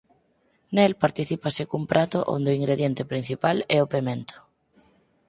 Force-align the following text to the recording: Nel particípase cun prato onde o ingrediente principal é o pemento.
Nel 0.75 0.93
particípase 1.03 1.63
cun 1.69 1.83
prato 1.91 2.19
onde 2.35 2.49
o 2.51 2.57
ingrediente 2.59 3.03
principal 3.11 3.57
é 3.77 3.79
o 3.85 3.89
pemento. 3.95 4.35